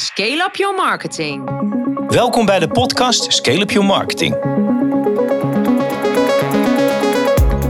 [0.00, 1.50] Scale up your marketing.
[2.08, 4.34] Welkom bij de podcast Scale Up Your Marketing.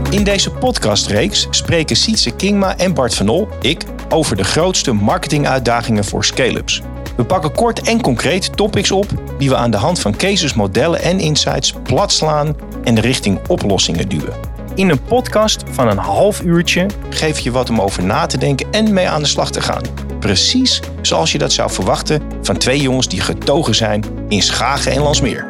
[0.09, 6.05] In deze podcastreeks spreken Sietse Kingma en Bart van Ol, ik, over de grootste marketinguitdagingen
[6.05, 6.81] voor scale-ups.
[7.17, 9.07] We pakken kort en concreet topics op
[9.37, 14.09] die we aan de hand van cases, modellen en insights platslaan en de richting oplossingen
[14.09, 14.33] duwen.
[14.75, 18.67] In een podcast van een half uurtje geef je wat om over na te denken
[18.71, 20.08] en mee aan de slag te gaan.
[20.19, 25.01] Precies zoals je dat zou verwachten van twee jongens die getogen zijn in Schagen en
[25.01, 25.45] Landsmeer.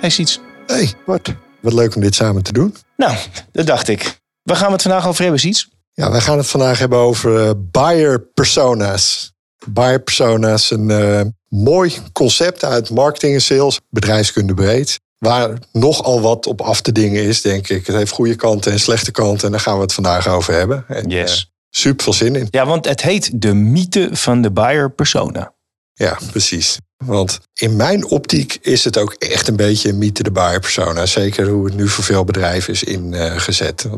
[0.00, 0.40] Hey Siets.
[0.66, 2.76] Hey Bart, wat leuk om dit samen te doen.
[2.96, 3.16] Nou,
[3.52, 4.20] dat dacht ik.
[4.42, 5.68] Waar gaan we het vandaag over hebben, Siets?
[5.92, 9.32] Ja, wij gaan het vandaag hebben over uh, buyer personas.
[9.66, 15.00] Buyer personas, een uh, mooi concept uit marketing en sales, bedrijfskunde breed.
[15.18, 17.86] Waar nogal wat op af te dingen is, denk ik.
[17.86, 19.46] Het heeft goede kanten en slechte kanten.
[19.46, 20.84] En daar gaan we het vandaag over hebben.
[20.88, 21.38] En, Yes.
[21.38, 22.48] uh, super veel zin in.
[22.50, 25.52] Ja, want het heet de mythe van de buyer persona.
[25.94, 26.78] Ja, precies.
[27.04, 31.06] Want in mijn optiek is het ook echt een beetje een mythe de buyer persona.
[31.06, 33.88] Zeker hoe het nu voor veel bedrijven is ingezet.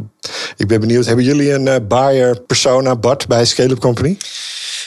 [0.57, 4.17] Ik ben benieuwd, hebben jullie een uh, buyer persona, Bart, bij Scale Company?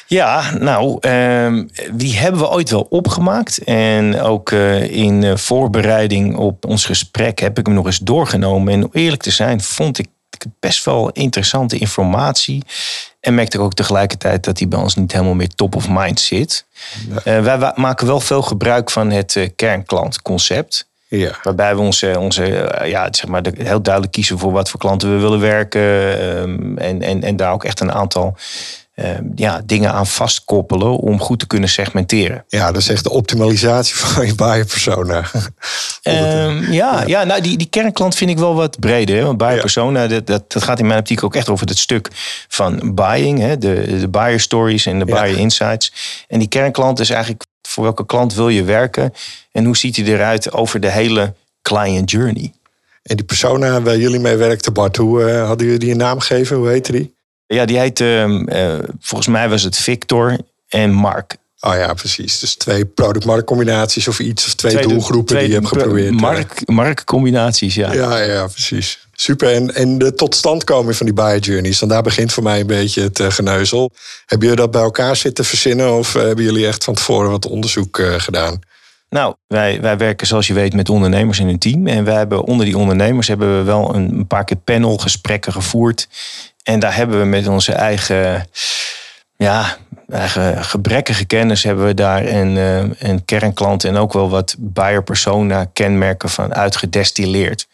[0.07, 3.57] Ja, nou, uh, die hebben we ooit wel opgemaakt.
[3.63, 8.73] En ook uh, in uh, voorbereiding op ons gesprek heb ik hem nog eens doorgenomen.
[8.73, 10.07] En om eerlijk te zijn, vond ik
[10.59, 12.63] best wel interessante informatie.
[13.19, 16.19] En merkte ik ook tegelijkertijd dat hij bij ons niet helemaal meer top of mind
[16.19, 16.65] zit.
[17.07, 17.41] Nee.
[17.41, 20.85] wij, wij, maken wel veel gebruik van het kernklantconcept.
[21.07, 21.31] Ja.
[21.43, 25.21] Waarbij we onze, onze ja, zeg maar, heel duidelijk kiezen voor wat voor klanten we
[25.21, 25.81] willen werken.
[25.81, 28.35] Um, en, en, en daar ook echt een aantal
[29.35, 32.45] ja, dingen aan vastkoppelen om goed te kunnen segmenteren.
[32.47, 35.25] Ja, dat is echt de optimalisatie van je buyer persona.
[36.03, 39.17] um, ja, ja nou, die, die kernklant vind ik wel wat breder.
[39.17, 39.23] Hè?
[39.23, 39.61] Want buyer ja.
[39.61, 42.09] persona, dat, dat, dat gaat in mijn optiek ook echt over het stuk
[42.47, 43.39] van buying.
[43.39, 43.57] Hè?
[43.57, 45.41] De, de buyer stories en de buyer ja.
[45.41, 45.93] insights.
[46.27, 49.13] En die kernklant is eigenlijk voor welke klant wil je werken?
[49.51, 52.53] En hoe ziet hij eruit over de hele client journey?
[53.03, 56.19] En die persona waar jullie mee werkten, Bart, hoe uh, hadden jullie die een naam
[56.19, 56.57] gegeven?
[56.57, 57.16] Hoe heette die?
[57.47, 58.43] Ja, die heet, uh,
[58.99, 60.37] volgens mij was het Victor
[60.67, 61.37] en Mark.
[61.59, 62.39] Oh ja, precies.
[62.39, 64.45] Dus twee product-markt combinaties of iets.
[64.45, 66.13] Of twee, twee doelgroepen twee die je hebt geprobeerd.
[66.13, 67.93] Mark, marktcombinaties, ja.
[67.93, 69.07] Ja, ja, precies.
[69.13, 69.53] Super.
[69.53, 71.79] En, en de totstandkoming van die buyer journeys.
[71.79, 73.91] Want daar begint voor mij een beetje het uh, geneuzel.
[74.25, 75.93] Hebben jullie dat bij elkaar zitten verzinnen?
[75.93, 78.59] Of hebben jullie echt van tevoren wat onderzoek uh, gedaan?
[79.09, 81.87] Nou, wij, wij werken zoals je weet met ondernemers in een team.
[81.87, 86.07] En wij hebben onder die ondernemers hebben we wel een, een paar keer panelgesprekken gevoerd.
[86.67, 88.49] En daar hebben we met onze eigen,
[89.35, 92.55] ja, eigen gebrekkige kennis hebben we daar een,
[93.07, 97.67] een kernklant en ook wel wat buyer persona kenmerken van uitgedestilleerd.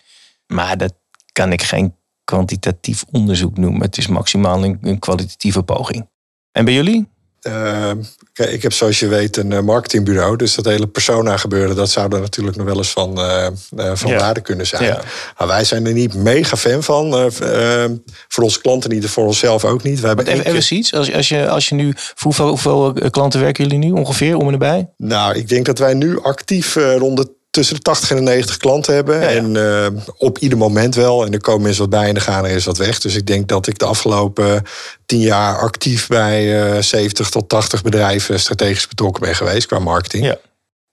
[0.47, 0.93] Maar dat
[1.31, 3.81] kan ik geen kwantitatief onderzoek noemen.
[3.81, 6.09] Het is maximaal een, een kwalitatieve poging.
[6.51, 7.12] En bij jullie?
[7.47, 7.91] Uh,
[8.33, 10.35] ik heb zoals je weet een marketingbureau.
[10.35, 13.47] Dus dat hele persona gebeuren, dat zou er natuurlijk nog wel eens van, uh,
[13.93, 14.17] van ja.
[14.17, 14.83] waarde kunnen zijn.
[14.83, 15.01] Ja.
[15.37, 17.31] Maar wij zijn er niet mega fan van.
[17.41, 17.85] Uh,
[18.27, 19.99] voor onze klanten niet, voor onszelf ook niet.
[19.99, 20.77] We hebben even, even keer...
[20.77, 24.47] iets, als, als, je, als je nu, hoeveel, hoeveel klanten werken jullie nu ongeveer om
[24.47, 24.89] en erbij?
[24.97, 28.57] Nou, ik denk dat wij nu actief rond de tussen de 80 en de 90
[28.57, 29.19] klanten hebben.
[29.19, 29.35] Ja, ja.
[29.35, 31.25] En uh, op ieder moment wel.
[31.25, 32.99] En er komen eens wat bij en er gaan er eens wat weg.
[32.99, 34.63] Dus ik denk dat ik de afgelopen
[35.05, 40.25] tien jaar actief bij uh, 70 tot 80 bedrijven strategisch betrokken ben geweest qua marketing.
[40.25, 40.37] Ja.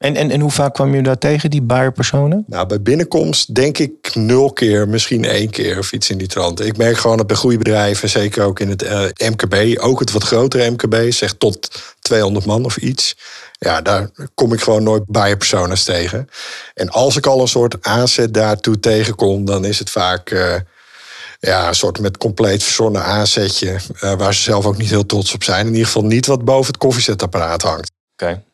[0.01, 2.45] En, en, en hoe vaak kwam je daar tegen, die buyer personen?
[2.47, 6.61] Nou, bij binnenkomst denk ik nul keer, misschien één keer of iets in die trant.
[6.61, 10.13] Ik merk gewoon dat bij goede bedrijven, zeker ook in het uh, MKB, ook het
[10.13, 13.17] wat grotere MKB, zeg tot 200 man of iets.
[13.59, 16.29] Ja, daar kom ik gewoon nooit buyer personas tegen.
[16.75, 20.55] En als ik al een soort aanzet daartoe tegenkom, dan is het vaak uh,
[21.41, 25.35] ja, een soort met compleet verzonnen aanzetje, uh, waar ze zelf ook niet heel trots
[25.35, 25.67] op zijn.
[25.67, 27.91] In ieder geval niet wat boven het koffiezetapparaat hangt.
[28.13, 28.25] Oké.
[28.25, 28.49] Okay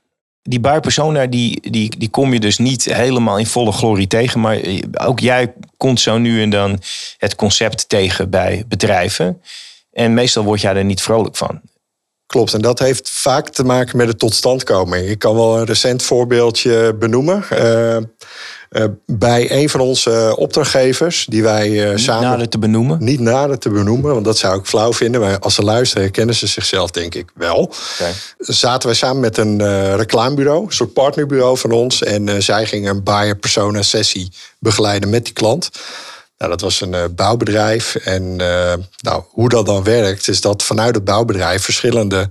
[0.49, 4.41] die buyer persona, die, die, die kom je dus niet helemaal in volle glorie tegen.
[4.41, 4.59] Maar
[4.93, 6.81] ook jij komt zo nu en dan
[7.19, 9.43] het concept tegen bij bedrijven.
[9.93, 11.61] En meestal word jij er niet vrolijk van.
[12.27, 15.09] Klopt, en dat heeft vaak te maken met de totstandkoming.
[15.09, 17.45] Ik kan wel een recent voorbeeldje benoemen.
[17.53, 17.97] Uh,
[19.07, 22.29] bij een van onze opdrachtgevers, die wij niet samen.
[22.29, 23.05] nader te benoemen?
[23.05, 25.21] Niet nader te benoemen, want dat zou ik flauw vinden.
[25.21, 27.73] Maar als ze luisteren, herkennen ze zichzelf, denk ik wel.
[27.95, 28.13] Okay.
[28.39, 32.03] Zaten wij samen met een reclamebureau, een soort partnerbureau van ons.
[32.03, 35.71] En zij gingen een buyer persona sessie begeleiden met die klant.
[36.39, 37.95] Nou, dat was een uh, bouwbedrijf.
[37.95, 42.31] En uh, nou, hoe dat dan werkt, is dat vanuit het bouwbedrijf verschillende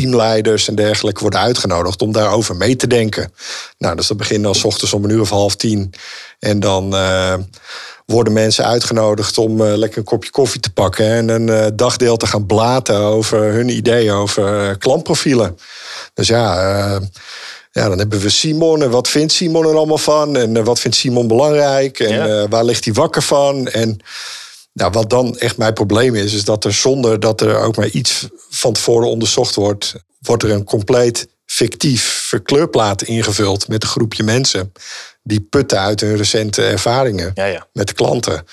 [0.00, 3.32] teamleiders en dergelijke worden uitgenodigd om daarover mee te denken.
[3.78, 5.94] Nou, dus dat begint dan s ochtends om een uur of half tien.
[6.38, 7.34] En dan uh,
[8.06, 12.16] worden mensen uitgenodigd om uh, lekker een kopje koffie te pakken en een uh, dagdeel
[12.16, 15.58] te gaan blaten over hun ideeën over klantprofielen.
[16.14, 16.70] Dus ja,
[17.72, 18.82] ja, dan hebben we Simon.
[18.82, 20.36] En wat vindt Simon er allemaal van?
[20.36, 22.00] En wat vindt Simon belangrijk?
[22.00, 23.68] En waar ligt hij wakker van?
[23.68, 24.00] En
[24.76, 27.88] nou, wat dan echt mijn probleem is, is dat er zonder dat er ook maar
[27.88, 34.22] iets van tevoren onderzocht wordt, wordt er een compleet fictief verkleurplaat ingevuld met een groepje
[34.22, 34.72] mensen
[35.22, 37.66] die putten uit hun recente ervaringen ja, ja.
[37.72, 38.44] met klanten.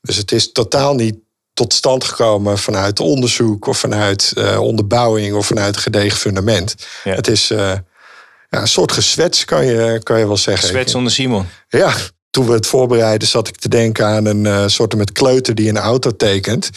[0.00, 1.16] Dus het is totaal niet
[1.52, 6.74] tot stand gekomen vanuit onderzoek of vanuit uh, onderbouwing of vanuit een gedegen fundament.
[7.02, 10.68] Het is uh, ja, een soort gezwets, kan je, kan je wel zeggen.
[10.68, 11.46] Zwets onder Simon.
[11.68, 11.94] Ja,
[12.30, 15.68] toen we het voorbereiden zat ik te denken aan een uh, soort met kleuter die
[15.68, 16.70] een auto tekent.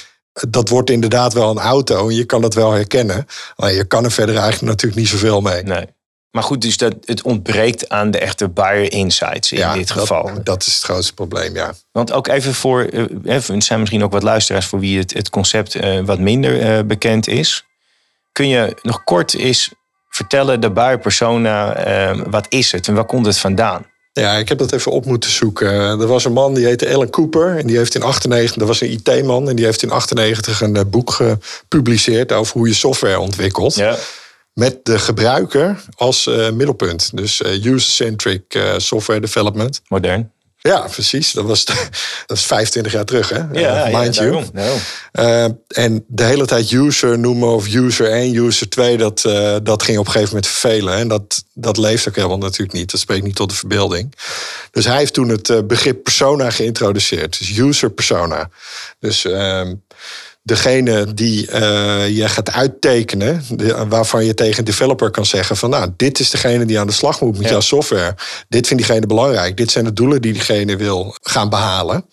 [0.49, 3.27] Dat wordt inderdaad wel een auto en je kan het wel herkennen.
[3.55, 5.63] Maar je kan er verder eigenlijk natuurlijk niet zoveel mee.
[5.63, 5.85] Nee.
[6.31, 10.33] Maar goed, dus dat, het ontbreekt aan de echte buyer insights in dit geval.
[10.33, 11.73] Dat, dat is het grootste probleem, ja.
[11.91, 12.89] Want ook even voor,
[13.25, 17.65] er zijn misschien ook wat luisteraars voor wie het, het concept wat minder bekend is.
[18.31, 19.71] Kun je nog kort eens
[20.09, 21.75] vertellen, de buyer persona,
[22.29, 23.85] wat is het en waar komt het vandaan?
[24.13, 25.71] Ja, ik heb dat even op moeten zoeken.
[25.71, 27.57] Er was een man die heette Alan Cooper.
[27.57, 29.49] En die heeft in 98, dat was een IT-man.
[29.49, 33.75] En die heeft in 98 een eh, boek gepubliceerd over hoe je software ontwikkelt.
[33.75, 33.97] Ja.
[34.53, 37.17] Met de gebruiker als uh, middelpunt.
[37.17, 39.81] Dus uh, user-centric software development.
[39.87, 40.31] Modern.
[40.67, 41.31] Ja, precies.
[41.31, 41.65] Dat was,
[42.27, 43.41] dat is 25 jaar terug, hè?
[43.51, 44.43] Ja, uh, mind you.
[45.13, 49.83] Uh, en de hele tijd user noemen of user 1, user 2, dat, uh, dat
[49.83, 50.93] ging op een gegeven moment vervelen.
[50.93, 52.91] En dat, dat leeft ook helemaal natuurlijk niet.
[52.91, 54.15] Dat spreekt niet tot de verbeelding.
[54.71, 57.39] Dus hij heeft toen het begrip persona geïntroduceerd.
[57.39, 58.49] Dus user persona.
[58.99, 59.73] Dus ehm,
[60.43, 63.43] degene die uh, je gaat uittekenen,
[63.87, 66.93] waarvan je tegen een developer kan zeggen van nou, dit is degene die aan de
[66.93, 68.15] slag moet met jouw software.
[68.49, 69.57] Dit vindt diegene belangrijk.
[69.57, 72.05] Dit zijn de doelen die diegene wil gaan behalen.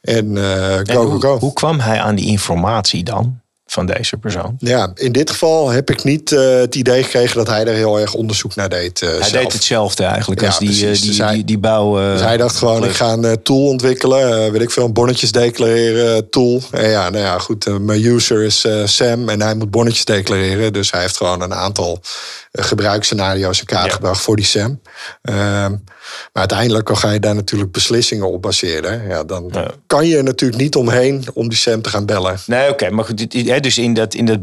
[0.00, 1.38] En, uh, go, go, go.
[1.38, 3.40] Hoe kwam hij aan die informatie dan?
[3.78, 4.56] Van deze persoon?
[4.58, 7.98] Ja, in dit geval heb ik niet uh, het idee gekregen dat hij er heel
[7.98, 9.02] erg onderzoek naar deed.
[9.02, 9.42] Uh, hij zelf.
[9.42, 11.94] deed hetzelfde eigenlijk als die, uh, die, dus hij, die, die, bouw.
[12.12, 14.52] dus hij dacht gewoon, ik ga een tool ontwikkelen.
[14.52, 16.62] weet ik veel, een bonnetjes declareren tool.
[16.70, 17.80] En ja, nou ja, goed.
[17.80, 20.72] mijn user is Sam en hij moet bonnetjes declareren.
[20.72, 22.00] Dus hij heeft gewoon een aantal
[22.52, 24.80] gebruiksscenario's in kaart gebracht voor die Sam.
[25.22, 25.74] Ehm,
[26.32, 29.08] maar uiteindelijk ga je daar natuurlijk beslissingen op baseren.
[29.08, 29.52] Ja, dan
[29.86, 32.38] kan je er natuurlijk niet omheen om die Sam te gaan bellen.
[32.46, 32.90] Nee, oké.
[32.90, 33.30] maar goed,
[33.62, 34.40] dus in dat, in dat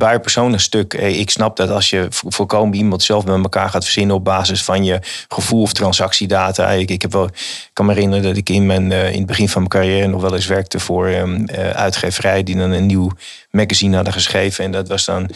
[0.55, 4.23] stuk, eh, ik snap dat als je voorkomen iemand zelf met elkaar gaat verzinnen op
[4.23, 6.71] basis van je gevoel of transactiedata.
[6.71, 9.25] Ik, ik, heb wel, ik kan me herinneren dat ik in, mijn, uh, in het
[9.25, 12.85] begin van mijn carrière nog wel eens werkte voor um, uh, uitgeverij die dan een
[12.85, 13.11] nieuw
[13.55, 14.63] magazine hadden geschreven.
[14.63, 15.29] En dat was dan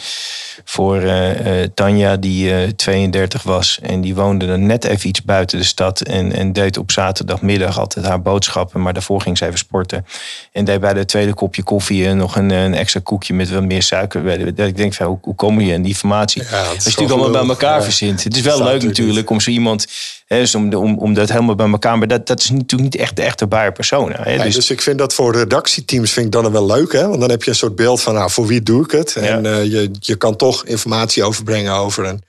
[0.64, 3.78] voor uh, Tanja, die 32 was.
[3.82, 6.00] En die woonde dan net even iets buiten de stad.
[6.00, 8.82] En, en deed op zaterdagmiddag altijd haar boodschappen.
[8.82, 10.06] Maar daarvoor ging ze even sporten.
[10.52, 13.82] En deed bij de tweede kopje koffie nog een, een extra koekje met wat meer
[13.82, 14.48] suiker.
[14.58, 16.42] Ik denk van, hoe, hoe kom je in die informatie?
[16.42, 17.82] Ja, Als je natuurlijk allemaal bij elkaar ja.
[17.82, 18.24] verzint.
[18.24, 19.86] Het is wel leuk natuurlijk om zo iemand...
[20.30, 21.98] Hè, dus om, om, om dat helemaal bij elkaar...
[21.98, 24.22] Maar dat, dat is natuurlijk niet echt de echte buyer persona.
[24.22, 26.92] Dus, dus ik vind dat voor redactieteams vind ik dan wel leuk.
[26.92, 27.08] Hè?
[27.08, 29.16] Want dan heb je een soort beeld van, nou, voor wie doe ik het?
[29.16, 32.22] En uh, je, je kan toch informatie overbrengen over een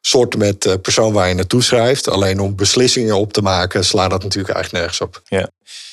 [0.00, 2.08] soort met uh, persoon waar je naartoe schrijft.
[2.08, 5.22] Alleen om beslissingen op te maken, slaat dat natuurlijk eigenlijk nergens op.
[5.24, 5.48] Ja.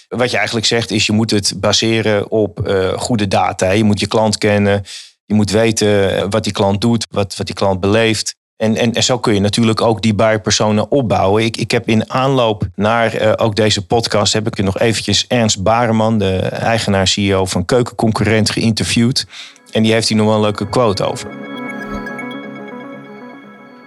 [0.08, 3.72] Wat je eigenlijk zegt is, je moet het baseren op uh, goede data.
[3.72, 4.84] Je moet je klant kennen.
[5.26, 8.36] Je moet weten wat die klant doet, wat, wat die klant beleeft.
[8.57, 11.44] En, en, en zo kun je natuurlijk ook die buyer-personen opbouwen.
[11.44, 14.34] Ik, ik heb in aanloop naar uh, ook deze podcast...
[14.34, 19.27] heb ik nog eventjes Ernst Bareman, de eigenaar-CEO van Keukenconcurrent, geïnterviewd.
[19.72, 21.30] En die heeft hier nog wel een leuke quote over.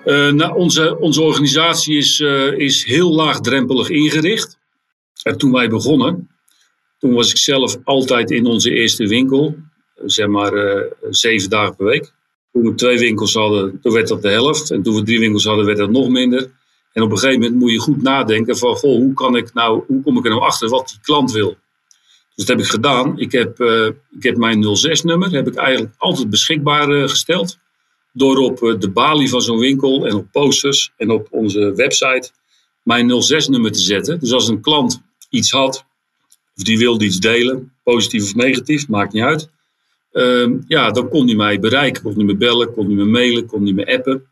[0.04, 4.58] Uh, nou, onze, onze organisatie is, uh, is heel laagdrempelig ingericht.
[5.22, 6.30] En toen wij begonnen,
[6.98, 9.56] toen was ik zelf altijd in onze eerste winkel,
[10.04, 10.52] zeg maar
[11.10, 12.16] zeven dagen per week.
[12.52, 14.70] Toen we twee winkels hadden, toen werd dat de helft.
[14.70, 16.50] En toen we drie winkels hadden, werd dat nog minder.
[16.92, 19.82] En op een gegeven moment moet je goed nadenken van, goh, hoe, kan ik nou,
[19.86, 21.56] hoe kom ik er nou achter wat die klant wil?
[22.34, 23.18] Dus dat heb ik gedaan.
[23.18, 23.60] Ik heb,
[24.10, 27.58] ik heb mijn 06-nummer heb ik eigenlijk altijd beschikbaar gesteld
[28.18, 32.30] door op eh, de balie van zo'n winkel en op posters en op onze website
[32.82, 34.20] mijn 06-nummer te zetten.
[34.20, 35.84] Dus als een klant iets had,
[36.56, 39.50] of die wilde iets delen, positief of negatief, maakt niet uit.
[40.12, 43.46] Uh, ja, dan kon hij mij bereiken, kon hij me bellen, kon hij me mailen,
[43.46, 44.26] kon hij me appen.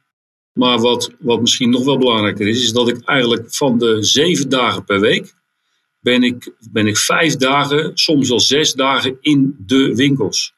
[0.53, 4.49] Maar wat, wat misschien nog wel belangrijker is, is dat ik eigenlijk van de zeven
[4.49, 5.35] dagen per week
[6.07, 10.55] ben ik, ben ik vijf dagen, soms al zes dagen in de winkels.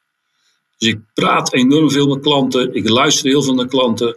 [0.78, 2.74] Dus ik praat enorm veel met klanten.
[2.74, 4.16] Ik luister heel veel naar klanten.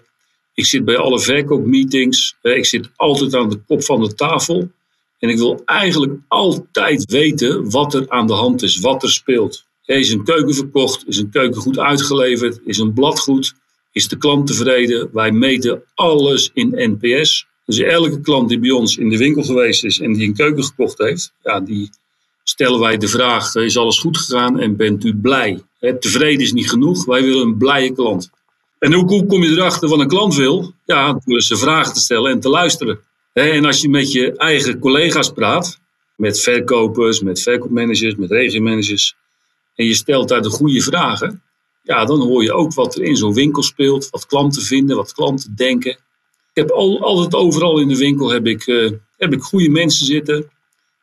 [0.54, 2.36] Ik zit bij alle verkoopmeetings.
[2.42, 4.72] Ik zit altijd aan de kop van de tafel.
[5.20, 9.66] En ik wil eigenlijk altijd weten wat er aan de hand is, wat er speelt.
[10.00, 11.08] Is een keuken verkocht?
[11.08, 12.60] Is een keuken goed uitgeleverd?
[12.66, 13.54] Is een blad goed?
[13.92, 15.10] Is de klant tevreden?
[15.14, 17.48] Wij meten alles in NPS.
[17.66, 20.64] Dus elke klant die bij ons in de winkel geweest is en die een keuken
[20.64, 21.90] gekocht heeft, ja, die
[22.44, 25.62] stellen wij de vraag: is alles goed gegaan en bent u blij?
[25.80, 28.30] He, tevreden is niet genoeg, wij willen een blije klant.
[28.80, 30.74] En hoe kom je erachter wat een klant wil?
[30.86, 33.00] Ja, door ze vragen te stellen en te luisteren.
[33.34, 35.80] En als je met je eigen collega's praat,
[36.16, 39.16] met verkopers, met verkoopmanagers, met regiomanagers,
[39.82, 41.44] en je stelt daar de goede vragen,
[41.84, 45.14] ja, dan hoor je ook wat er in zo'n winkel speelt, wat klanten vinden, wat
[45.14, 45.92] klanten denken.
[45.92, 45.98] Ik
[46.54, 50.50] heb al, altijd overal in de winkel heb ik, uh, heb ik goede mensen zitten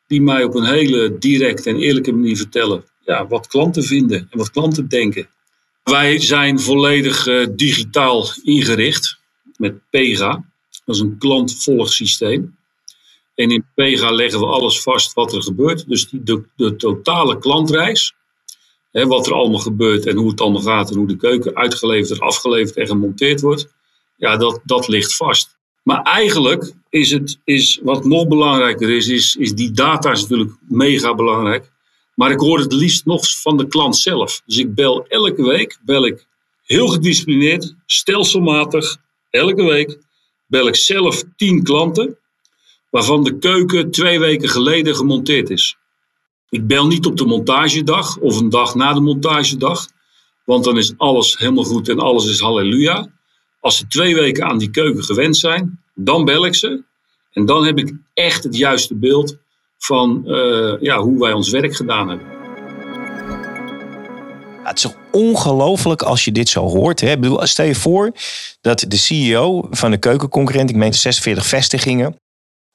[0.07, 4.37] die mij op een hele directe en eerlijke manier vertellen ja, wat klanten vinden en
[4.37, 5.29] wat klanten denken.
[5.83, 9.19] Wij zijn volledig uh, digitaal ingericht
[9.57, 10.45] met Pega.
[10.85, 12.57] Dat is een klantvolgsysteem.
[13.35, 15.87] En in Pega leggen we alles vast wat er gebeurt.
[15.87, 16.09] Dus
[16.55, 18.13] de totale klantreis,
[18.91, 22.77] wat er allemaal gebeurt en hoe het allemaal gaat en hoe de keuken uitgeleverd, afgeleverd
[22.77, 23.67] en gemonteerd wordt,
[24.17, 25.57] ja, dat, dat ligt vast.
[25.83, 30.55] Maar eigenlijk is het, is, wat nog belangrijker is, is, is die data is natuurlijk
[30.67, 31.71] mega belangrijk.
[32.15, 34.41] Maar ik hoor het liefst nog van de klant zelf.
[34.45, 36.27] Dus ik bel elke week, bel ik
[36.63, 38.97] heel gedisciplineerd, stelselmatig,
[39.29, 39.97] elke week,
[40.47, 42.17] bel ik zelf tien klanten,
[42.89, 45.77] waarvan de keuken twee weken geleden gemonteerd is.
[46.49, 49.87] Ik bel niet op de montagedag of een dag na de montagedag,
[50.45, 53.07] want dan is alles helemaal goed en alles is halleluja.
[53.59, 56.83] Als ze twee weken aan die keuken gewend zijn, dan bel ik ze.
[57.31, 59.37] En dan heb ik echt het juiste beeld
[59.77, 62.27] van uh, ja, hoe wij ons werk gedaan hebben.
[64.63, 67.01] het is ongelooflijk als je dit zo hoort.
[67.01, 67.11] Hè?
[67.11, 68.11] Ik bedoel, stel je voor
[68.61, 72.15] dat de CEO van de keukenconcurrent, ik meen 46 vestigingen,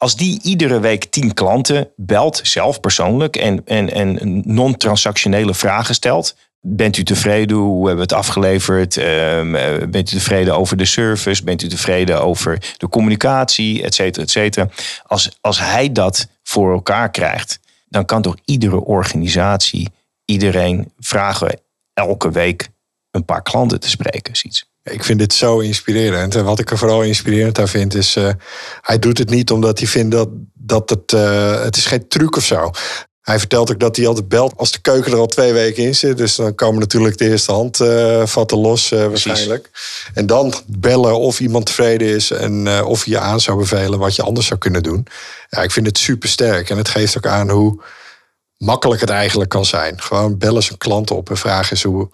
[0.05, 6.37] als die iedere week 10 klanten belt, zelf persoonlijk, en, en, en non-transactionele vragen stelt,
[6.67, 7.57] Bent u tevreden?
[7.57, 8.97] Hoe hebben we het afgeleverd?
[8.97, 11.45] Ehm, eh, bent u tevreden over de service?
[11.45, 13.83] Bent u tevreden over de communicatie?
[13.83, 14.69] Et cetera, et cetera.
[15.07, 19.89] Als, als hij dat voor elkaar krijgt, dan kan toch iedere organisatie
[20.25, 21.61] iedereen vragen
[21.93, 22.69] elke week
[23.11, 24.37] een paar klanten te spreken.
[24.37, 24.74] Zoiets.
[24.85, 26.35] Ik vind dit zo inspirerend.
[26.35, 28.29] En wat ik er vooral inspirerend aan vind, is uh,
[28.81, 32.37] hij doet het niet omdat hij vindt dat, dat het, uh, het is geen truc
[32.37, 32.71] of zo.
[33.21, 35.95] Hij vertelt ook dat hij altijd belt als de keuken er al twee weken in
[35.95, 36.17] zit.
[36.17, 39.71] Dus dan komen natuurlijk de eerste hand uh, los uh, waarschijnlijk.
[40.15, 44.17] En dan bellen of iemand tevreden is en uh, of je aan zou bevelen wat
[44.17, 45.07] je anders zou kunnen doen.
[45.49, 46.71] Ja, ik vind het super sterk.
[46.71, 47.83] En het geeft ook aan hoe
[48.57, 50.01] makkelijk het eigenlijk kan zijn.
[50.01, 52.11] Gewoon bellen zijn klanten op en vragen eens hoe,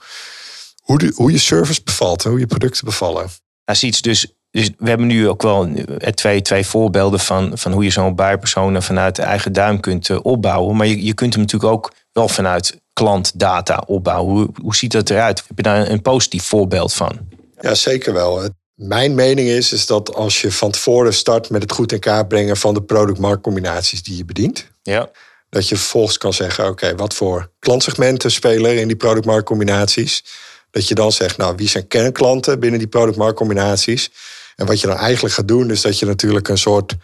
[0.81, 3.29] hoe, de, hoe je service bevalt, hoe je producten bevallen.
[3.65, 5.69] Hij ziet dus dus we hebben nu ook wel
[6.15, 10.77] twee, twee voorbeelden van, van hoe je zo'n buierpersoon vanuit eigen duim kunt eh, opbouwen.
[10.77, 14.35] Maar je, je kunt hem natuurlijk ook wel vanuit klantdata opbouwen.
[14.35, 15.43] Hoe, hoe ziet dat eruit?
[15.47, 17.19] Heb je daar een, een positief voorbeeld van?
[17.61, 18.49] Ja, zeker wel.
[18.75, 22.29] Mijn mening is, is dat als je van tevoren start met het goed in kaart
[22.29, 24.67] brengen van de product-marktcombinaties die je bedient.
[24.83, 25.11] Ja.
[25.49, 30.25] Dat je vervolgens kan zeggen, oké, wat voor klantsegmenten spelen in die product-marktcombinaties?
[30.71, 34.11] Dat je dan zegt, nou, wie zijn kernklanten binnen die product-marktcombinaties?
[34.57, 36.97] En wat je dan eigenlijk gaat doen, is dat je natuurlijk een soort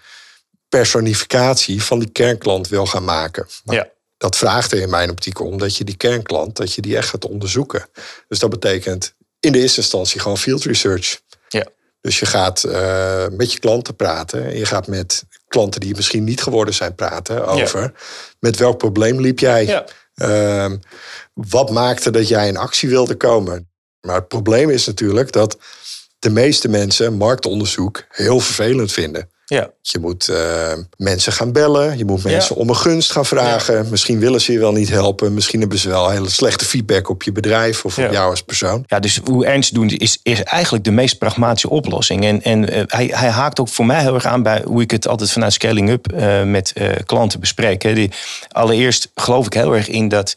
[0.68, 3.46] personificatie van die kernklant wil gaan maken.
[3.64, 3.88] Nou, ja.
[4.16, 7.08] Dat vraagt er in mijn optiek om dat je die kernklant, dat je die echt
[7.08, 7.88] gaat onderzoeken.
[8.28, 11.20] Dus dat betekent in de eerste instantie gewoon field research.
[11.48, 11.66] Ja.
[12.00, 14.44] Dus je gaat uh, met je klanten praten.
[14.44, 17.92] En je gaat met klanten die misschien niet geworden zijn praten over ja.
[18.40, 19.66] met welk probleem liep jij?
[19.66, 19.84] Ja.
[20.22, 20.72] Uh,
[21.34, 23.70] wat maakte dat jij in actie wilde komen?
[24.00, 25.58] Maar het probleem is natuurlijk dat
[26.18, 29.30] de meeste mensen marktonderzoek heel vervelend vinden.
[29.48, 29.70] Ja.
[29.80, 31.98] Je moet uh, mensen gaan bellen.
[31.98, 32.60] Je moet mensen ja.
[32.60, 33.74] om een gunst gaan vragen.
[33.74, 33.90] Ja.
[33.90, 35.34] Misschien willen ze je wel niet helpen.
[35.34, 38.84] Misschien hebben ze wel hele slechte feedback op je bedrijf of op jou als persoon.
[38.86, 42.24] Ja, dus hoe ernst doen is, is eigenlijk de meest pragmatische oplossing.
[42.24, 44.90] En, en uh, hij, hij haakt ook voor mij heel erg aan bij hoe ik
[44.90, 46.72] het altijd vanuit Scaling Up uh, met
[47.04, 47.82] klanten bespreek.
[47.82, 47.94] Hè.
[47.94, 48.10] Die,
[48.48, 50.36] allereerst geloof ik heel erg in dat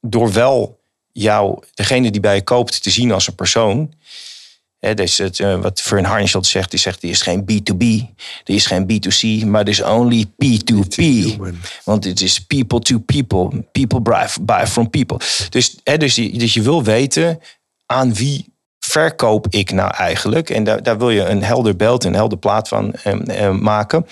[0.00, 0.80] door wel
[1.12, 3.92] jou, degene die bij je koopt, te zien als een persoon
[4.84, 7.84] He, dus het, uh, wat Fern Harnischelt zegt, die zegt, er is geen B2B,
[8.44, 11.02] er is geen B2C, maar is only P2P.
[11.84, 15.18] Want het is people to people, people buy, buy from people.
[15.48, 17.38] Dus, he, dus, die, dus je wil weten
[17.86, 20.50] aan wie verkoop ik nou eigenlijk?
[20.50, 24.06] En daar, daar wil je een helder beeld, een helder plaat van eh, eh, maken.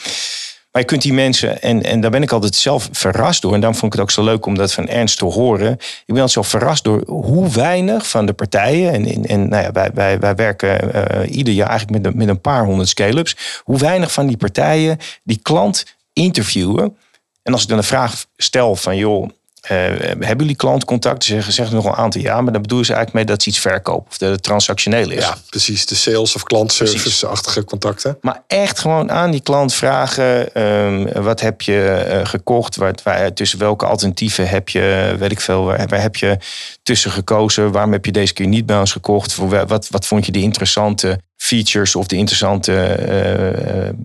[0.72, 3.54] Maar je kunt die mensen, en, en daar ben ik altijd zelf verrast door.
[3.54, 5.72] En daarom vond ik het ook zo leuk om dat van Ernst te horen.
[5.72, 8.92] Ik ben altijd zo verrast door hoe weinig van de partijen.
[8.92, 12.40] En, en nou ja, wij, wij, wij werken uh, ieder jaar eigenlijk met, met een
[12.40, 13.60] paar honderd scale-ups.
[13.64, 16.96] Hoe weinig van die partijen die klant interviewen.
[17.42, 19.30] En als ik dan de vraag stel van joh, eh,
[19.69, 21.25] hebben jullie klantcontact?
[21.25, 23.59] Ze zeggen, nog een aantal jaar, maar dan bedoelen ze eigenlijk mee dat ze iets
[23.59, 25.25] verkopen of dat het transactioneel is.
[25.25, 25.87] Ja, precies.
[25.87, 28.19] De sales- of klantservice-achtige contacten.
[28.21, 32.76] Maar echt gewoon aan die klant vragen: ehm, wat heb je eh, gekocht?
[32.76, 36.38] Waar, waar, tussen welke alternatieven heb je, weet ik veel, waar, waar, heb je
[36.83, 37.73] tussen gekozen?
[37.73, 39.33] Waarom heb je deze keer niet bij ons gekocht?
[39.33, 42.73] Voor, wat, wat vond je de interessante features of de interessante,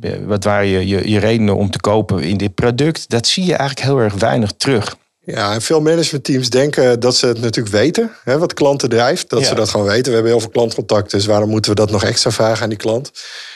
[0.02, 3.10] uh, wat waren je, je, je redenen om te kopen in dit product?
[3.10, 4.96] Dat zie je eigenlijk heel erg weinig terug.
[5.34, 9.30] Ja, en veel managementteams denken dat ze het natuurlijk weten, hè, wat klanten drijft.
[9.30, 10.06] Dat ze dat gewoon weten.
[10.06, 12.78] We hebben heel veel klantcontacten, dus waarom moeten we dat nog extra vragen aan die
[12.78, 13.12] klant?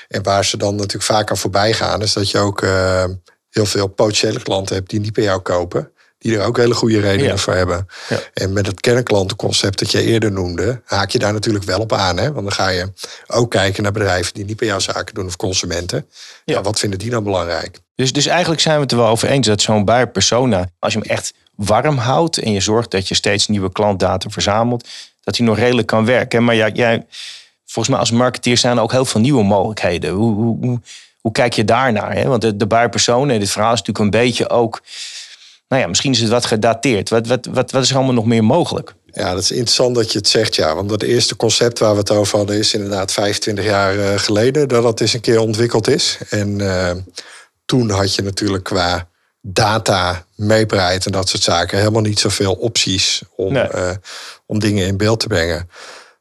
[0.07, 3.03] En waar ze dan natuurlijk vaak aan voorbij gaan, is dat je ook uh,
[3.49, 5.91] heel veel potentiële klanten hebt die niet bij jou kopen.
[6.17, 7.87] Die er ook hele goede redenen voor hebben.
[8.09, 8.19] Ja.
[8.33, 12.17] En met het kernklantenconcept dat je eerder noemde, haak je daar natuurlijk wel op aan.
[12.17, 12.31] Hè?
[12.31, 12.91] Want dan ga je
[13.27, 16.07] ook kijken naar bedrijven die niet bij jou zaken doen of consumenten.
[16.45, 16.61] Ja.
[16.61, 17.77] wat vinden die dan belangrijk?
[17.95, 20.93] Dus, dus eigenlijk zijn we het er wel over eens dat zo'n buyer persona, als
[20.93, 24.87] je hem echt warm houdt en je zorgt dat je steeds nieuwe klantdata verzamelt,
[25.21, 26.43] dat hij nog redelijk kan werken.
[26.43, 27.05] Maar ja, jij,
[27.65, 30.11] volgens mij als marketeer zijn er ook heel veel nieuwe mogelijkheden.
[30.11, 30.79] Hoe, hoe,
[31.21, 32.13] hoe, kijk je daarnaar?
[32.13, 32.27] Hè?
[32.27, 34.81] Want de, de buierpersoon, en dit verhaal is natuurlijk een beetje ook,
[35.67, 37.09] nou ja, misschien is het wat gedateerd.
[37.09, 38.93] Wat, wat, wat, wat is er allemaal nog meer mogelijk?
[39.13, 40.75] Ja, dat is interessant dat je het zegt, ja.
[40.75, 44.67] Want het eerste concept waar we het over hadden is inderdaad 25 jaar eh, geleden
[44.67, 46.17] dat dat eens een keer ontwikkeld is.
[46.29, 46.91] En uh,
[47.65, 49.07] toen had je natuurlijk qua
[49.41, 51.77] data meebreidt en dat soort zaken.
[51.77, 53.91] Helemaal niet zoveel opties om, eh,
[54.45, 55.69] om dingen in beeld te brengen.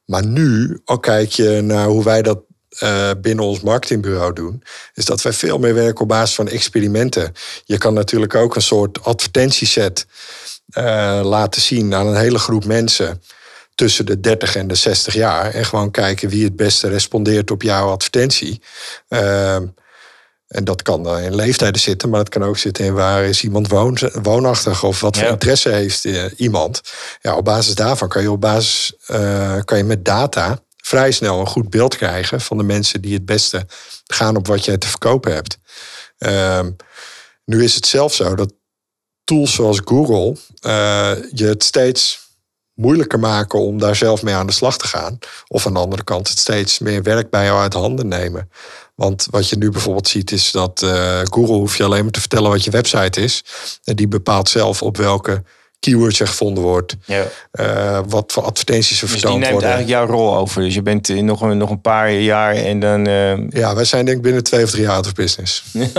[0.04, 2.38] Maar nu, al kijk je naar hoe wij dat
[2.82, 4.62] uh, binnen ons marketingbureau doen,
[4.94, 7.32] is dat wij veel meer werken op basis van experimenten.
[7.64, 10.06] Je kan natuurlijk ook een soort advertentieset
[10.78, 13.22] uh, laten zien aan een hele groep mensen
[13.74, 15.54] tussen de 30 en de 60 jaar.
[15.54, 18.62] En gewoon kijken wie het beste respondeert op jouw advertentie.
[19.08, 19.56] Uh,
[20.50, 23.42] en dat kan dan in leeftijden zitten, maar het kan ook zitten in waar is
[23.42, 23.68] iemand
[24.22, 26.80] woonachtig of wat voor interesse heeft eh, iemand.
[27.20, 31.40] Ja, op basis daarvan kan je op basis uh, kan je met data vrij snel
[31.40, 33.66] een goed beeld krijgen van de mensen die het beste
[34.06, 35.58] gaan op wat jij te verkopen hebt.
[36.18, 36.66] Uh,
[37.44, 38.52] nu is het zelf zo dat
[39.24, 42.28] tools zoals Google uh, je het steeds
[42.74, 45.18] moeilijker maken om daar zelf mee aan de slag te gaan.
[45.48, 48.50] Of aan de andere kant het steeds meer werk bij jou uit handen nemen.
[49.00, 52.20] Want wat je nu bijvoorbeeld ziet is dat uh, Google hoef je alleen maar te
[52.20, 53.44] vertellen wat je website is.
[53.84, 55.42] En die bepaalt zelf op welke
[55.78, 56.96] keywords je gevonden wordt.
[57.04, 57.24] Ja.
[57.52, 59.58] Uh, wat voor advertenties er dus vertoond worden.
[59.58, 60.62] die neemt eigenlijk jouw rol over.
[60.62, 63.08] Dus je bent nog een, nog een paar jaar en dan...
[63.08, 63.48] Uh...
[63.48, 65.64] Ja, wij zijn denk ik binnen twee of drie jaar out of business.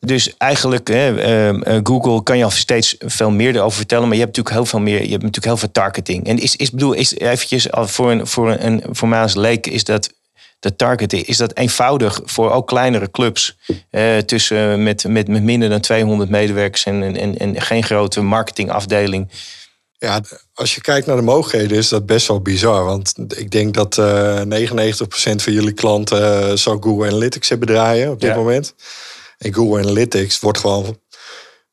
[0.00, 4.08] Dus eigenlijk, hè, Google kan je al steeds veel meer erover vertellen.
[4.08, 5.02] Maar je hebt natuurlijk heel veel meer.
[5.02, 6.26] Je hebt natuurlijk heel veel targeting.
[6.26, 9.84] En is, is bedoel, is eventjes voor een, voor een, voor mij als leek, is
[9.84, 10.10] dat
[10.58, 13.56] de targeting, is dat eenvoudig voor ook kleinere clubs.
[13.90, 19.30] Eh, tussen met, met, met minder dan 200 medewerkers en, en, en geen grote marketingafdeling.
[19.98, 20.20] Ja,
[20.54, 22.84] als je kijkt naar de mogelijkheden is dat best wel bizar.
[22.84, 27.68] Want ik denk dat uh, eh, 99% van jullie klanten uh, zou Google Analytics hebben
[27.68, 28.74] draaien op dit moment.
[29.38, 30.98] En Google Analytics wordt gewoon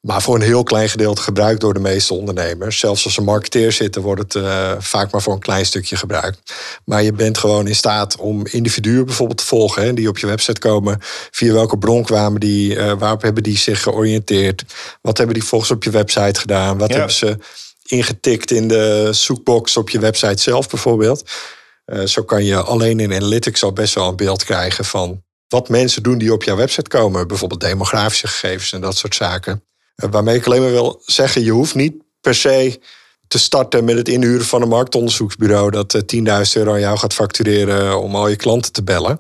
[0.06, 2.80] maar voor een heel klein gedeelte gebruikt door de meeste ondernemers.
[2.80, 6.54] Zelfs als er marketeer zitten, wordt het uh, vaak maar voor een klein stukje gebruikt.
[6.84, 10.28] Maar je bent gewoon in staat om individuen bijvoorbeeld te volgen, hè, die op je
[10.28, 10.98] website komen.
[11.32, 12.76] Via welke bron kwamen die?
[12.76, 14.64] Uh, waarop hebben die zich georiënteerd?
[15.02, 16.78] Wat hebben die volgens op je website gedaan?
[16.78, 17.38] Wat hebben ze
[17.86, 21.32] ingetikt in de zoekbox op je website zelf bijvoorbeeld?
[21.86, 25.70] Uh, zo kan je alleen in Analytics al best wel een beeld krijgen van wat
[25.70, 27.28] mensen doen die op jouw website komen.
[27.28, 29.64] Bijvoorbeeld demografische gegevens en dat soort zaken.
[29.96, 32.80] Eh, waarmee ik alleen maar wil zeggen, je hoeft niet per se
[33.28, 37.14] te starten met het inhuren van een marktonderzoeksbureau dat 10.000 eh, euro aan jou gaat
[37.14, 39.20] factureren om al je klanten te bellen.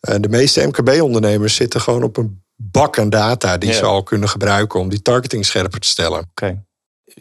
[0.00, 4.28] Eh, de meeste MKB-ondernemers zitten gewoon op een bak aan data die ze al kunnen
[4.28, 6.18] gebruiken om die targeting scherper te stellen.
[6.18, 6.28] Oké.
[6.30, 6.64] Okay.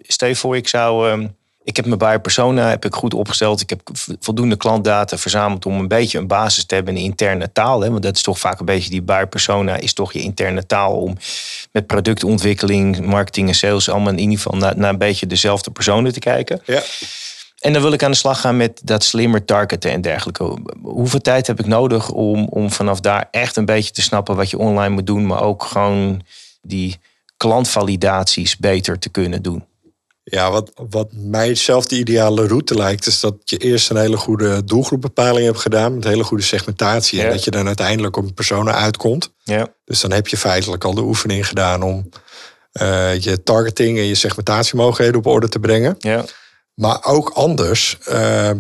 [0.02, 1.28] Stel voor, ik zou ehm,
[1.66, 3.62] ik heb mijn buyer persona heb ik goed opgesteld.
[3.62, 3.82] Ik heb
[4.20, 7.82] voldoende klantdata verzameld om een beetje een basis te hebben in interne taal.
[7.82, 7.90] Hè?
[7.90, 10.96] Want dat is toch vaak een beetje die buyer persona is toch je interne taal
[10.96, 11.18] om
[11.72, 16.14] met productontwikkeling, marketing en sales allemaal in ieder geval naar, naar een beetje dezelfde personen
[16.14, 16.62] te kijken.
[16.66, 16.82] Ja.
[17.60, 20.58] En dan wil ik aan de slag gaan met dat slimmer targeten en dergelijke.
[20.82, 24.50] Hoeveel tijd heb ik nodig om, om vanaf daar echt een beetje te snappen wat
[24.50, 26.22] je online moet doen, maar ook gewoon
[26.62, 27.00] die
[27.38, 29.64] klantvalidaties beter te kunnen doen?
[30.28, 34.18] Ja, wat, wat mij zelf de ideale route lijkt, is dat je eerst een hele
[34.18, 35.96] goede doelgroepbepaling hebt gedaan.
[35.96, 37.22] Met hele goede segmentatie.
[37.22, 39.34] En dat je dan uiteindelijk op een persoon uitkomt.
[39.44, 39.68] Ja.
[39.86, 42.10] Dus dan heb je feitelijk al de oefening gedaan om
[42.82, 45.96] uh, je targeting en je segmentatiemogelijkheden op orde te brengen.
[46.00, 46.26] Ja.
[46.74, 48.52] Maar ook anders uh,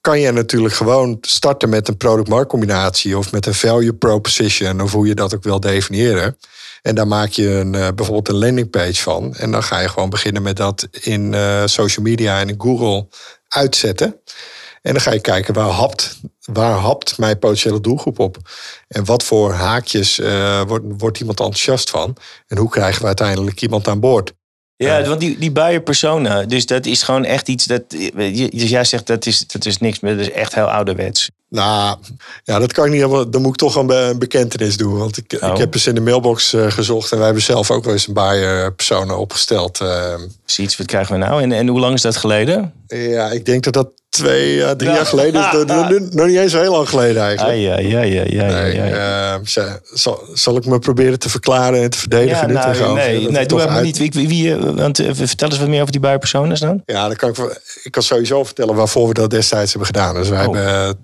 [0.00, 4.92] kan je natuurlijk gewoon starten met een product-markt combinatie of met een value proposition of
[4.92, 6.36] hoe je dat ook wil definiëren.
[6.86, 9.34] En daar maak je een, eh, bijvoorbeeld een landingpage van.
[9.34, 13.06] En dan ga je gewoon beginnen met dat in eh, social media en in Google
[13.48, 14.20] uitzetten.
[14.82, 18.36] En dan ga je kijken waar hapt, waar hapt mijn potentiële doelgroep op.
[18.88, 22.16] En wat voor haakjes uh, wordt, wordt iemand enthousiast van.
[22.46, 24.32] En hoe krijgen we uiteindelijk iemand aan boord.
[24.76, 27.90] Ja, want die, die buyer persona, dus dat is gewoon echt iets dat.
[27.90, 31.30] Dus jij zegt dat is, dat is niks meer, dat is echt heel ouderwets.
[31.54, 31.96] Nou,
[32.44, 33.30] ja, dat kan ik niet helemaal.
[33.30, 34.98] Dan moet ik toch een bekentenis doen.
[34.98, 35.56] Want ik, ik oh.
[35.56, 38.14] heb eens in de mailbox uh, gezocht en wij hebben zelf ook wel eens een
[38.14, 39.80] buyer persona opgesteld.
[39.82, 40.14] Uh,
[40.44, 41.42] Ziets, wat krijgen we nou?
[41.42, 42.72] En, en hoe lang is dat geleden?
[42.86, 46.14] Ja, ik denk dat dat twee, uh, drie jaar geleden is.
[46.14, 47.58] nog niet eens zo heel lang geleden eigenlijk.
[47.58, 49.40] ja, ja, ja, ja, nee, ja,
[49.92, 52.52] zal, zal ik me proberen te verklaren en te verdedigen?
[52.52, 53.98] Ja, nou, nee, nee, doe maar niet.
[53.98, 56.82] Wie, wie, wie, want vertel eens wat meer over die buyer personas dan.
[56.86, 60.14] Ja, dan kan ik, ik kan sowieso vertellen waarvoor we dat destijds hebben gedaan.
[60.14, 60.54] Dus wij oh.
[60.54, 60.96] hebben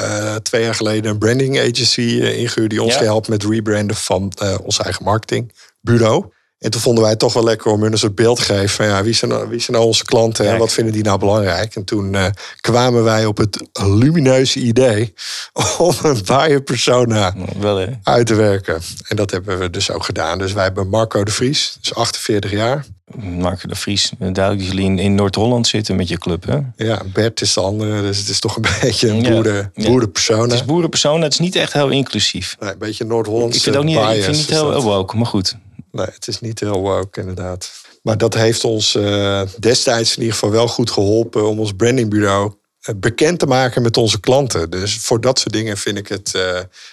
[0.00, 3.02] uh, twee jaar geleden een branding agency uh, ingehuurd die ons ja.
[3.02, 6.32] helpt met rebranden van uh, ons eigen marketingbureau.
[6.58, 8.68] En toen vonden wij het toch wel lekker om hun een soort beeld te geven
[8.68, 11.18] van ja, wie zijn, nou, wie zijn nou onze klanten en wat vinden die nou
[11.18, 11.74] belangrijk.
[11.74, 12.16] En toen
[12.60, 15.14] kwamen wij op het lumineuze idee
[15.78, 18.80] om een buyer persona wel, uit te werken.
[19.08, 20.38] En dat hebben we dus ook gedaan.
[20.38, 22.84] Dus wij hebben Marco de Vries, dus 48 jaar.
[23.14, 26.58] Marco de Vries, duidelijk dat jullie in, Noord-Holland zitten met je club, hè?
[26.76, 30.42] Ja, Bert is de andere, dus het is toch een beetje een boeren, ja, boerenpersona.
[30.42, 32.56] Het is boerenpersona, het is niet echt heel inclusief.
[32.60, 35.16] Nee, een beetje Noord-Hollands Ik vind het ook niet, ik vind het niet heel woke,
[35.16, 35.56] maar goed.
[36.06, 37.70] Het is niet heel woke, inderdaad.
[38.02, 42.46] Maar dat heeft ons uh, destijds in ieder geval wel goed geholpen om ons brandingbureau
[42.46, 44.70] eh, bekend te maken met onze klanten.
[44.70, 46.42] Dus voor dat soort dingen vind ik het, uh,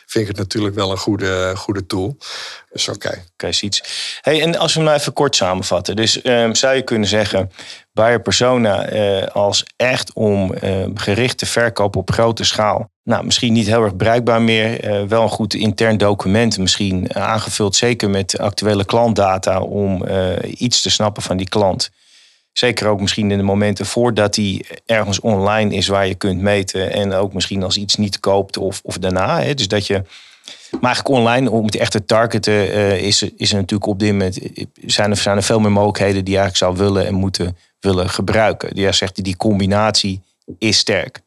[0.05, 2.17] vind ik het natuurlijk wel een goede, goede tool.
[2.71, 3.07] Dus oké.
[3.07, 3.23] Okay.
[3.33, 3.71] Oké, okay,
[4.21, 5.95] Hey, en als we hem nou even kort samenvatten.
[5.95, 7.51] Dus um, zou je kunnen zeggen,
[7.93, 12.89] buyer persona uh, als echt om uh, gericht te verkopen op grote schaal.
[13.03, 15.07] Nou, misschien niet heel erg bruikbaar meer.
[15.07, 17.75] Wel een goed intern document misschien aangevuld.
[17.75, 20.05] Zeker met actuele klantdata om
[20.43, 21.91] iets te snappen van die klant.
[22.57, 26.91] Zeker ook misschien in de momenten voordat die ergens online is waar je kunt meten.
[26.91, 29.41] En ook misschien als iets niet koopt of, of daarna.
[29.41, 29.53] Hè.
[29.53, 30.03] Dus dat je.
[30.71, 34.11] Maar eigenlijk online, om het echt te targeten, uh, is, is er natuurlijk op dit
[34.11, 34.39] moment.
[34.85, 38.09] Zijn er, zijn er veel meer mogelijkheden die je eigenlijk zou willen en moeten willen
[38.09, 38.75] gebruiken.
[38.75, 40.21] Die zegt die combinatie
[40.57, 41.21] is sterk.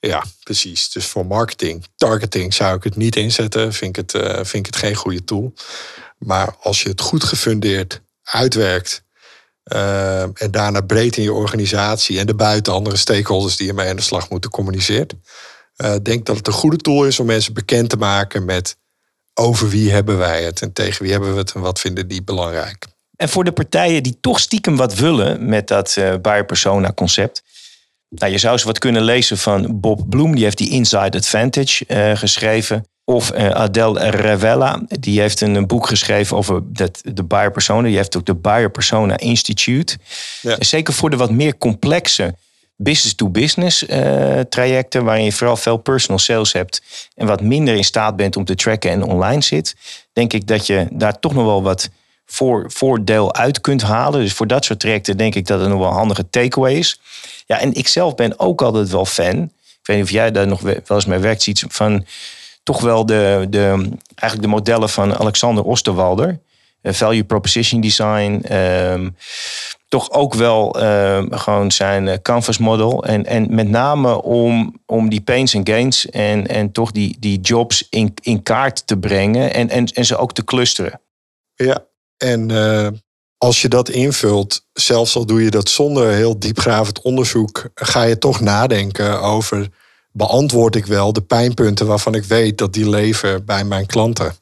[0.00, 0.90] Ja, precies.
[0.90, 3.72] Dus voor marketing, targeting zou ik het niet inzetten.
[3.72, 5.52] Vind ik het, uh, vind ik het geen goede tool.
[6.18, 9.06] Maar als je het goed gefundeerd uitwerkt
[9.68, 13.96] uh, en daarna breed in je organisatie en de buiten andere stakeholders die ermee aan
[13.96, 15.14] de slag moeten communiceert.
[15.76, 18.76] Uh, denk dat het een goede tool is om mensen bekend te maken met
[19.34, 22.22] over wie hebben wij het en tegen wie hebben we het en wat vinden die
[22.22, 22.86] belangrijk.
[23.16, 27.42] En voor de partijen die toch stiekem wat willen met dat uh, buyer persona concept.
[28.08, 31.84] Nou, je zou ze wat kunnen lezen van Bob Bloem, die heeft die Inside Advantage
[31.88, 32.86] uh, geschreven.
[33.08, 37.82] Of uh, Adele Revella, die heeft een, boek geschreven over dat, de buyer persona.
[37.82, 39.96] Die heeft ook de Buyer Persona Institute.
[40.40, 40.56] Ja.
[40.58, 42.34] Zeker voor de wat meer complexe
[42.76, 46.82] business-to-business uh, trajecten, waarin je vooral veel personal sales hebt
[47.14, 49.74] en wat minder in staat bent om te tracken en online zit,
[50.12, 51.88] denk ik dat je daar toch nog wel wat
[52.26, 54.20] voor, voordeel uit kunt halen.
[54.20, 57.00] Dus voor dat soort trajecten denk ik dat het nog wel een handige takeaway is.
[57.46, 59.42] Ja, en ik zelf ben ook altijd wel fan.
[59.80, 62.04] Ik weet niet of jij daar nog wel eens mee werkt, iets van
[62.68, 66.40] toch wel de, de, eigenlijk de modellen van Alexander Osterwalder.
[66.82, 68.44] Uh, value proposition design.
[68.52, 69.16] Um,
[69.88, 73.04] toch ook wel uh, gewoon zijn eh, canvas model.
[73.04, 77.40] En, en met name om, om die pains en gains en, en toch die, die
[77.40, 81.00] jobs in, in kaart te brengen en, en, en ze ook te clusteren.
[81.54, 81.84] Ja,
[82.16, 82.88] en uh,
[83.38, 88.18] als je dat invult, zelfs al doe je dat zonder heel diepgravend onderzoek, ga je
[88.18, 89.68] toch nadenken over
[90.18, 94.34] beantwoord ik wel de pijnpunten waarvan ik weet dat die leven bij mijn klanten.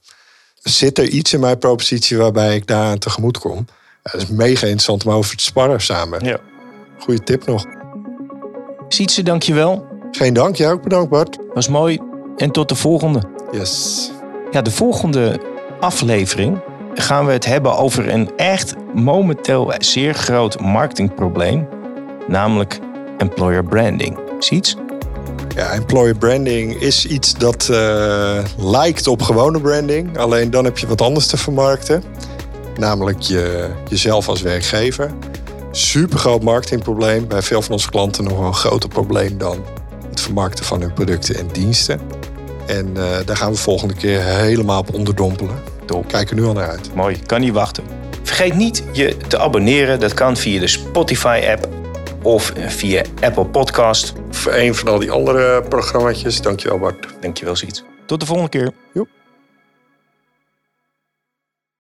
[0.63, 3.67] Zit er iets in mijn propositie waarbij ik daaraan tegemoet kom?
[4.03, 6.25] Ja, dat is mega interessant om over te sparren samen.
[6.25, 6.39] Ja.
[6.99, 7.65] Goeie tip nog.
[8.89, 9.87] Sietse, dankjewel.
[10.11, 11.39] Geen dank, jij ook bedankt Bart.
[11.55, 12.01] Was mooi.
[12.37, 13.23] En tot de volgende.
[13.53, 14.11] Yes.
[14.51, 15.41] Ja, de volgende
[15.81, 16.59] aflevering
[16.95, 21.69] gaan we het hebben over een echt momenteel zeer groot marketingprobleem.
[22.29, 22.79] Namelijk
[23.19, 24.19] employer branding.
[24.39, 24.77] Ziets?
[25.57, 30.19] Ja, employer branding is iets dat uh, lijkt op gewone branding.
[30.19, 32.03] Alleen dan heb je wat anders te vermarkten.
[32.79, 35.11] Namelijk je, jezelf als werkgever.
[35.71, 37.29] Super groot marketingprobleem.
[37.29, 39.65] Bij veel van onze klanten nog een groter probleem dan
[40.11, 42.01] het vermarkten van hun producten en diensten.
[42.67, 45.59] En uh, daar gaan we volgende keer helemaal op onderdompelen.
[46.07, 46.95] Kijk er nu al naar uit.
[46.95, 47.85] Mooi, kan niet wachten.
[48.23, 50.01] Vergeet niet je te abonneren.
[50.01, 51.69] Dat kan via de Spotify-app
[52.27, 54.15] of via Apple Podcast.
[54.29, 56.43] Of een van al die andere programma's.
[56.43, 57.07] Dankjewel Bart.
[57.21, 57.85] Dankjewel Ziet.
[58.07, 58.73] Tot de volgende keer.
[58.93, 59.09] Joep.